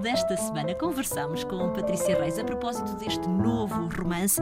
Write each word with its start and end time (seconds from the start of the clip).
desta 0.00 0.34
semana 0.34 0.74
conversamos 0.74 1.44
com 1.44 1.72
Patrícia 1.74 2.18
Reis 2.18 2.38
a 2.38 2.44
propósito 2.44 2.96
deste 2.96 3.28
novo 3.28 3.86
romance 3.88 4.40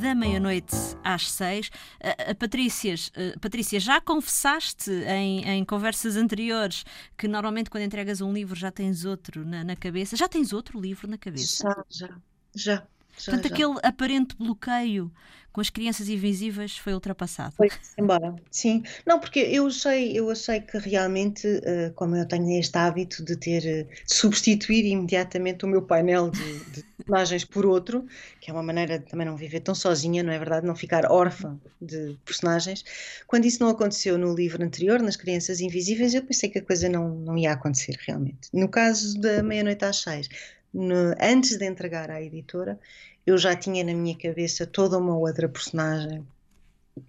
da 0.00 0.14
meia-noite 0.14 0.76
às 1.02 1.32
seis. 1.32 1.68
Uh, 2.00 2.34
Patrícia, 2.36 2.94
uh, 2.94 3.40
Patrícia, 3.40 3.80
já 3.80 4.00
confessaste 4.00 4.88
em, 4.90 5.44
em, 5.48 5.64
conversas 5.64 6.16
anteriores 6.16 6.84
que 7.18 7.26
normalmente 7.26 7.68
quando 7.68 7.82
entregas 7.82 8.20
um 8.20 8.32
livro 8.32 8.54
já 8.54 8.70
tens 8.70 9.04
outro 9.04 9.44
na, 9.44 9.64
na 9.64 9.74
cabeça? 9.74 10.16
Já 10.16 10.28
tens 10.28 10.52
outro 10.52 10.80
livro 10.80 11.08
na 11.08 11.18
cabeça? 11.18 11.64
Já, 11.64 11.84
já, 11.90 12.16
já. 12.54 12.86
Já, 13.24 13.32
Portanto, 13.32 13.48
já. 13.48 13.54
aquele 13.54 13.78
aparente 13.82 14.36
bloqueio 14.36 15.10
com 15.52 15.60
as 15.60 15.70
crianças 15.70 16.08
invisíveis 16.08 16.76
foi 16.76 16.94
ultrapassado. 16.94 17.54
Foi 17.56 17.68
embora, 17.98 18.34
sim. 18.50 18.82
Não, 19.04 19.18
porque 19.18 19.40
eu 19.40 19.66
achei, 19.66 20.16
eu 20.16 20.30
achei 20.30 20.60
que 20.60 20.78
realmente, 20.78 21.46
uh, 21.46 21.92
como 21.94 22.16
eu 22.16 22.26
tenho 22.26 22.58
este 22.58 22.76
hábito 22.78 23.24
de 23.24 23.36
ter, 23.36 23.62
uh, 23.62 23.88
de 24.06 24.14
substituir 24.14 24.84
imediatamente 24.86 25.64
o 25.64 25.68
meu 25.68 25.82
painel 25.82 26.30
de, 26.30 26.58
de 26.66 26.82
personagens 26.98 27.44
por 27.44 27.66
outro, 27.66 28.06
que 28.40 28.50
é 28.50 28.54
uma 28.54 28.62
maneira 28.62 28.98
de 28.98 29.06
também 29.06 29.26
não 29.26 29.36
viver 29.36 29.60
tão 29.60 29.74
sozinha, 29.74 30.22
não 30.22 30.32
é 30.32 30.38
verdade? 30.38 30.66
Não 30.66 30.76
ficar 30.76 31.10
órfã 31.10 31.58
de 31.80 32.16
personagens. 32.24 32.84
Quando 33.26 33.46
isso 33.46 33.60
não 33.60 33.70
aconteceu 33.70 34.16
no 34.16 34.34
livro 34.34 34.62
anterior, 34.62 35.02
nas 35.02 35.16
Crianças 35.16 35.60
Invisíveis, 35.60 36.14
eu 36.14 36.22
pensei 36.22 36.48
que 36.48 36.58
a 36.58 36.62
coisa 36.62 36.88
não, 36.88 37.16
não 37.16 37.36
ia 37.36 37.52
acontecer 37.52 37.98
realmente. 38.06 38.48
No 38.52 38.68
caso 38.68 39.18
da 39.20 39.42
Meia-Noite 39.42 39.84
às 39.84 39.96
Seis, 39.96 40.28
no, 40.72 41.14
antes 41.20 41.56
de 41.56 41.66
entregar 41.66 42.10
à 42.10 42.22
editora, 42.22 42.78
eu 43.26 43.36
já 43.38 43.54
tinha 43.56 43.84
na 43.84 43.94
minha 43.94 44.16
cabeça 44.16 44.66
toda 44.66 44.98
uma 44.98 45.16
outra 45.16 45.48
personagem. 45.48 46.26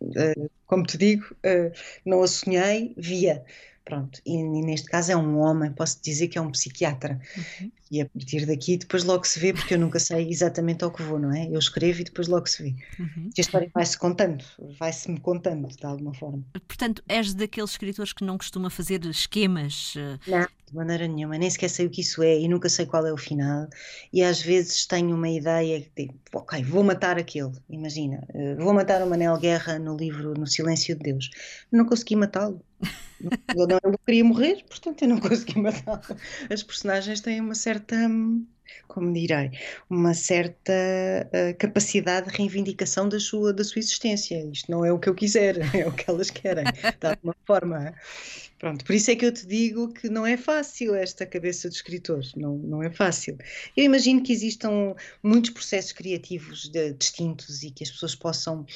Uh, 0.00 0.50
como 0.66 0.84
te 0.84 0.98
digo, 0.98 1.24
uh, 1.44 1.72
não 2.04 2.22
a 2.22 2.28
sonhei, 2.28 2.94
via. 2.96 3.44
Pronto, 3.84 4.20
e, 4.24 4.36
e, 4.36 4.62
neste 4.62 4.88
caso 4.88 5.10
é 5.10 5.16
um 5.16 5.38
homem, 5.38 5.72
posso 5.72 6.00
dizer 6.02 6.28
que 6.28 6.38
é 6.38 6.40
um 6.40 6.50
psiquiatra. 6.50 7.20
Uhum. 7.36 7.72
E 7.90 8.00
a 8.00 8.06
partir 8.06 8.46
daqui 8.46 8.76
depois 8.76 9.02
logo 9.02 9.24
se 9.26 9.40
vê, 9.40 9.52
porque 9.52 9.74
eu 9.74 9.78
nunca 9.78 9.98
sei 9.98 10.28
exatamente 10.28 10.84
ao 10.84 10.92
que 10.92 11.02
vou, 11.02 11.18
não 11.18 11.34
é? 11.34 11.48
Eu 11.48 11.58
escrevo 11.58 12.00
e 12.00 12.04
depois 12.04 12.28
logo 12.28 12.46
se 12.46 12.62
vê. 12.62 12.74
Uhum. 13.00 13.30
E 13.36 13.40
a 13.40 13.40
história 13.40 13.70
vai-se 13.74 13.98
contando, 13.98 14.44
vai-se-me 14.78 15.18
contando 15.18 15.66
de 15.66 15.84
alguma 15.84 16.14
forma. 16.14 16.44
Portanto, 16.68 17.02
és 17.08 17.34
daqueles 17.34 17.70
escritores 17.70 18.12
que 18.12 18.24
não 18.24 18.38
costuma 18.38 18.70
fazer 18.70 19.04
esquemas? 19.06 19.94
Eh, 19.96 20.18
não, 20.30 20.46
de 20.68 20.76
maneira 20.76 21.08
nenhuma, 21.08 21.36
nem 21.36 21.50
sequer 21.50 21.68
sei 21.68 21.86
o 21.86 21.90
que 21.90 22.00
isso 22.00 22.22
é 22.22 22.38
e 22.38 22.46
nunca 22.46 22.68
sei 22.68 22.86
qual 22.86 23.04
é 23.04 23.12
o 23.12 23.16
final. 23.16 23.68
E 24.12 24.22
às 24.22 24.40
vezes 24.40 24.86
tenho 24.86 25.16
uma 25.16 25.28
ideia 25.28 25.80
que 25.80 25.90
digo, 25.96 26.14
ok, 26.32 26.62
vou 26.62 26.84
matar 26.84 27.18
aquele, 27.18 27.52
imagina, 27.68 28.24
eh, 28.32 28.54
vou 28.54 28.72
matar 28.72 29.02
o 29.02 29.10
Manel 29.10 29.36
Guerra 29.38 29.80
no 29.80 29.96
livro 29.96 30.34
No 30.34 30.46
Silêncio 30.46 30.94
de 30.94 31.02
Deus. 31.02 31.28
Não 31.72 31.84
consegui 31.84 32.14
matá-lo. 32.14 32.62
Eu 33.54 33.66
não 33.66 33.78
eu 33.82 33.98
queria 34.06 34.24
morrer, 34.24 34.64
portanto 34.68 35.02
eu 35.02 35.08
não 35.08 35.20
consegui 35.20 35.58
matá-lo. 35.60 36.16
As 36.50 36.62
personagens 36.62 37.20
têm 37.20 37.40
uma 37.40 37.54
certa, 37.54 37.96
como 38.88 39.12
direi, 39.12 39.50
uma 39.88 40.14
certa 40.14 40.72
uh, 40.72 41.56
capacidade 41.58 42.30
de 42.30 42.36
reivindicação 42.36 43.08
da 43.08 43.20
sua, 43.20 43.52
da 43.52 43.62
sua 43.62 43.80
existência. 43.80 44.42
Isto 44.50 44.70
não 44.70 44.84
é 44.84 44.92
o 44.92 44.98
que 44.98 45.08
eu 45.08 45.14
quiser, 45.14 45.58
é 45.76 45.86
o 45.86 45.92
que 45.92 46.08
elas 46.08 46.30
querem, 46.30 46.64
de 46.64 47.06
alguma 47.06 47.36
forma. 47.46 47.94
Pronto, 48.58 48.84
por 48.84 48.94
isso 48.94 49.10
é 49.10 49.16
que 49.16 49.24
eu 49.24 49.32
te 49.32 49.46
digo 49.46 49.92
que 49.92 50.08
não 50.10 50.26
é 50.26 50.36
fácil 50.36 50.94
esta 50.94 51.24
cabeça 51.24 51.68
de 51.68 51.76
escritor, 51.76 52.22
não, 52.36 52.58
não 52.58 52.82
é 52.82 52.90
fácil. 52.90 53.38
Eu 53.74 53.84
imagino 53.84 54.22
que 54.22 54.32
existam 54.32 54.94
muitos 55.22 55.50
processos 55.50 55.92
criativos 55.92 56.68
de, 56.68 56.92
distintos 56.92 57.62
e 57.62 57.70
que 57.70 57.84
as 57.84 57.90
pessoas 57.90 58.14
possam 58.14 58.66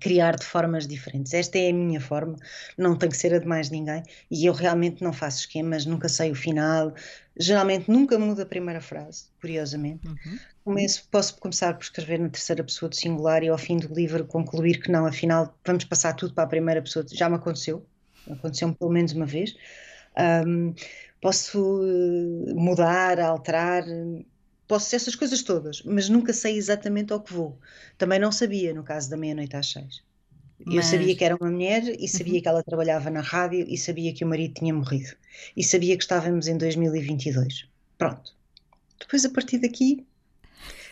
criar 0.00 0.36
de 0.36 0.44
formas 0.44 0.86
diferentes. 0.86 1.32
Esta 1.34 1.58
é 1.58 1.70
a 1.70 1.72
minha 1.72 2.00
forma, 2.00 2.36
não 2.76 2.96
tem 2.96 3.08
que 3.08 3.16
ser 3.16 3.34
a 3.34 3.38
de 3.38 3.46
mais 3.46 3.70
ninguém 3.70 4.02
e 4.30 4.46
eu 4.46 4.52
realmente 4.52 5.02
não 5.02 5.12
faço 5.12 5.40
esquemas, 5.40 5.86
nunca 5.86 6.08
sei 6.08 6.30
o 6.30 6.34
final, 6.34 6.94
geralmente 7.38 7.90
nunca 7.90 8.18
mudo 8.18 8.42
a 8.42 8.46
primeira 8.46 8.80
frase, 8.80 9.26
curiosamente. 9.40 10.06
Uhum. 10.06 10.38
Começo, 10.64 11.06
posso 11.10 11.38
começar 11.38 11.74
por 11.74 11.82
escrever 11.82 12.18
na 12.18 12.28
terceira 12.28 12.64
pessoa 12.64 12.88
de 12.88 12.96
singular 12.96 13.42
e 13.42 13.48
ao 13.48 13.58
fim 13.58 13.76
do 13.76 13.92
livro 13.92 14.24
concluir 14.24 14.80
que 14.80 14.90
não, 14.90 15.06
afinal 15.06 15.56
vamos 15.64 15.84
passar 15.84 16.14
tudo 16.14 16.34
para 16.34 16.44
a 16.44 16.48
primeira 16.48 16.82
pessoa, 16.82 17.04
já 17.10 17.28
me 17.28 17.36
aconteceu, 17.36 17.86
aconteceu-me 18.30 18.74
pelo 18.74 18.90
menos 18.90 19.12
uma 19.12 19.26
vez. 19.26 19.54
Um, 20.46 20.74
posso 21.20 21.80
eh, 21.82 22.52
mudar, 22.54 23.18
alterar, 23.18 23.82
posso 24.74 24.90
ser 24.90 24.96
essas 24.96 25.14
coisas 25.14 25.40
todas, 25.40 25.82
mas 25.82 26.08
nunca 26.08 26.32
sei 26.32 26.56
exatamente 26.56 27.12
ao 27.12 27.20
que 27.20 27.32
vou. 27.32 27.56
Também 27.96 28.18
não 28.18 28.32
sabia 28.32 28.74
no 28.74 28.82
caso 28.82 29.08
da 29.08 29.16
meia-noite 29.16 29.54
às 29.54 29.70
seis. 29.70 30.02
Mas... 30.66 30.74
Eu 30.74 30.82
sabia 30.82 31.14
que 31.14 31.24
era 31.24 31.36
uma 31.36 31.48
mulher 31.48 31.84
e 31.96 32.08
sabia 32.08 32.34
uhum. 32.34 32.42
que 32.42 32.48
ela 32.48 32.62
trabalhava 32.64 33.08
na 33.08 33.20
rádio 33.20 33.64
e 33.68 33.78
sabia 33.78 34.12
que 34.12 34.24
o 34.24 34.26
marido 34.26 34.54
tinha 34.54 34.74
morrido. 34.74 35.14
E 35.56 35.62
sabia 35.62 35.96
que 35.96 36.02
estávamos 36.02 36.48
em 36.48 36.58
2022. 36.58 37.68
Pronto. 37.96 38.34
Depois, 38.98 39.24
a 39.24 39.30
partir 39.30 39.58
daqui, 39.58 40.04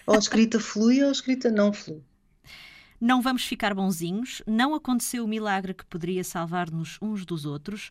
ou 0.07 0.15
a 0.15 0.19
escrita 0.19 0.61
flui 0.61 1.03
ou 1.03 1.09
a 1.09 1.13
escrita 1.13 1.51
não 1.51 1.73
flui. 1.73 2.01
Não 3.01 3.21
vamos 3.21 3.45
ficar 3.45 3.75
bonzinhos, 3.75 4.43
não 4.47 4.77
aconteceu 4.77 5.25
o 5.25 5.29
milagre 5.29 5.75
que 5.75 5.85
poderia 5.87 6.23
salvar-nos 6.23 6.99
uns 7.03 7.27
dos 7.27 7.45
outros. 7.45 7.91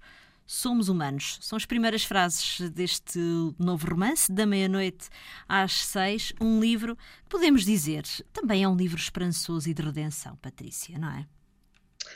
Somos 0.53 0.89
humanos. 0.89 1.39
São 1.39 1.55
as 1.55 1.65
primeiras 1.65 2.03
frases 2.03 2.69
deste 2.71 3.17
novo 3.57 3.89
romance, 3.89 4.29
da 4.29 4.45
meia-noite 4.45 5.07
às 5.47 5.85
seis. 5.85 6.33
Um 6.41 6.59
livro 6.59 6.97
que 6.97 7.29
podemos 7.29 7.63
dizer 7.63 8.03
também 8.33 8.61
é 8.61 8.67
um 8.67 8.75
livro 8.75 8.99
esperançoso 8.99 9.69
e 9.69 9.73
de 9.73 9.81
redenção, 9.81 10.35
Patrícia, 10.41 10.99
não 10.99 11.09
é? 11.09 11.25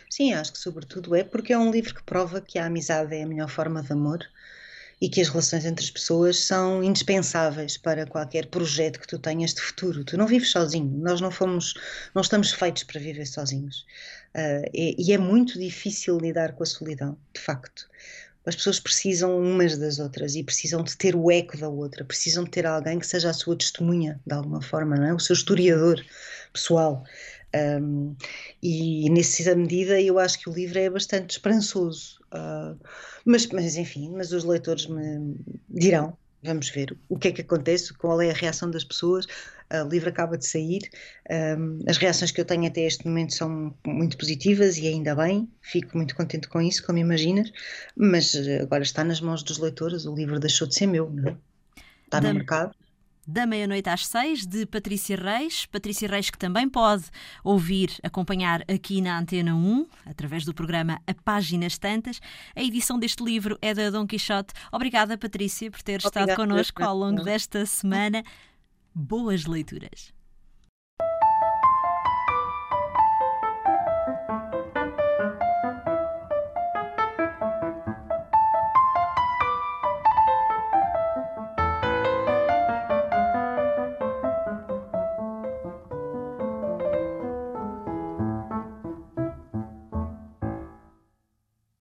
Sim, 0.09 0.33
acho 0.33 0.51
que 0.51 0.59
sobretudo 0.59 1.15
é 1.15 1.23
porque 1.23 1.53
é 1.53 1.57
um 1.57 1.71
livro 1.71 1.95
que 1.95 2.03
prova 2.03 2.41
que 2.41 2.59
a 2.59 2.65
amizade 2.65 3.15
é 3.15 3.23
a 3.23 3.25
melhor 3.25 3.47
forma 3.47 3.81
de 3.81 3.93
amor 3.93 4.19
e 5.01 5.09
que 5.09 5.21
as 5.21 5.29
relações 5.29 5.65
entre 5.65 5.83
as 5.83 5.91
pessoas 5.91 6.39
são 6.39 6.83
indispensáveis 6.83 7.77
para 7.77 8.05
qualquer 8.05 8.47
projeto 8.47 8.99
que 8.99 9.07
tu 9.07 9.19
tenhas 9.19 9.53
de 9.53 9.61
futuro. 9.61 10.03
Tu 10.03 10.17
não 10.17 10.27
vives 10.27 10.51
sozinho, 10.51 10.97
nós 10.97 11.19
não 11.21 11.31
fomos, 11.31 11.73
não 12.13 12.21
estamos 12.21 12.51
feitos 12.51 12.83
para 12.83 12.99
viver 12.99 13.25
sozinhos. 13.25 13.85
Uh, 14.35 14.69
e, 14.73 14.95
e, 14.97 15.13
é 15.13 15.17
muito 15.17 15.57
difícil 15.57 16.17
lidar 16.17 16.53
com 16.53 16.63
a 16.63 16.65
solidão, 16.65 17.17
de 17.33 17.39
facto 17.39 17.87
as 18.45 18.55
pessoas 18.55 18.79
precisam 18.79 19.37
umas 19.39 19.77
das 19.77 19.97
outras 19.97 20.35
e 20.35 20.43
precisam 20.43 20.83
de 20.83 20.95
ter 20.95 21.15
o 21.15 21.31
eco 21.31 21.57
da 21.57 21.67
outra, 21.67 22.05
precisam 22.05 22.43
de 22.43 22.51
ter 22.51 22.65
alguém 22.65 22.99
que 22.99 23.07
seja 23.07 23.31
a 23.31 23.33
sua 23.33 23.57
testemunha, 23.57 24.19
de 24.25 24.33
alguma 24.35 24.61
forma, 24.61 24.95
não 24.95 25.05
é? 25.05 25.13
o 25.13 25.19
seu 25.19 25.33
historiador 25.33 26.03
pessoal. 26.53 27.03
Um, 27.55 28.15
e 28.61 29.09
nessa 29.09 29.55
medida 29.55 30.01
eu 30.01 30.19
acho 30.19 30.39
que 30.39 30.49
o 30.49 30.53
livro 30.53 30.77
é 30.77 30.89
bastante 30.89 31.31
esperançoso. 31.31 32.19
Uh, 32.33 32.77
mas, 33.23 33.47
mas 33.47 33.75
enfim, 33.77 34.11
mas 34.11 34.31
os 34.31 34.43
leitores 34.43 34.87
me 34.87 35.35
dirão 35.69 36.17
vamos 36.45 36.69
ver 36.69 36.95
o 37.09 37.17
que 37.17 37.29
é 37.29 37.31
que 37.31 37.41
acontece, 37.41 37.91
qual 37.93 38.21
é 38.21 38.29
a 38.29 38.33
reação 38.33 38.69
das 38.69 38.83
pessoas. 38.83 39.25
O 39.83 39.89
livro 39.89 40.09
acaba 40.09 40.37
de 40.37 40.45
sair, 40.45 40.91
um, 41.57 41.79
as 41.87 41.97
reações 41.97 42.29
que 42.29 42.39
eu 42.39 42.45
tenho 42.45 42.67
até 42.67 42.81
este 42.81 43.07
momento 43.07 43.33
são 43.33 43.73
muito 43.83 44.15
positivas 44.15 44.77
e 44.77 44.87
ainda 44.87 45.15
bem, 45.15 45.49
fico 45.59 45.97
muito 45.97 46.15
contente 46.15 46.47
com 46.47 46.61
isso, 46.61 46.85
como 46.85 46.99
imaginas, 46.99 47.51
mas 47.95 48.35
agora 48.61 48.83
está 48.83 49.03
nas 49.03 49.19
mãos 49.19 49.41
dos 49.41 49.57
leitores, 49.57 50.05
o 50.05 50.13
livro 50.13 50.39
deixou 50.39 50.67
de 50.67 50.75
ser 50.75 50.85
meu, 50.85 51.09
não 51.09 51.31
é? 51.31 51.37
está 52.05 52.21
no 52.21 52.31
mercado 52.31 52.75
da 53.27 53.45
meia-noite 53.45 53.89
às 53.89 54.07
seis, 54.07 54.45
de 54.45 54.65
Patrícia 54.65 55.15
Reis. 55.15 55.65
Patrícia 55.65 56.07
Reis, 56.07 56.29
que 56.29 56.37
também 56.37 56.69
pode 56.69 57.05
ouvir, 57.43 57.91
acompanhar 58.03 58.61
aqui 58.71 59.01
na 59.01 59.19
Antena 59.19 59.55
1, 59.55 59.87
através 60.05 60.45
do 60.45 60.53
programa 60.53 61.01
A 61.07 61.13
Páginas 61.13 61.77
Tantas. 61.77 62.19
A 62.55 62.61
edição 62.61 62.99
deste 62.99 63.23
livro 63.23 63.57
é 63.61 63.73
da 63.73 63.89
Dom 63.89 64.05
Quixote. 64.07 64.53
Obrigada, 64.71 65.17
Patrícia, 65.17 65.69
por 65.69 65.81
ter 65.81 65.99
Obrigada, 66.05 66.31
estado 66.31 66.35
connosco 66.35 66.83
ao 66.83 66.95
longo 66.95 67.23
desta 67.23 67.65
semana. 67.65 68.23
Boas 68.93 69.45
leituras. 69.45 70.14